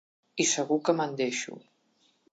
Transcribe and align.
I 0.43 0.47
segur 0.51 0.79
que 0.89 0.95
me'n 1.01 1.13
deixo. 1.21 1.59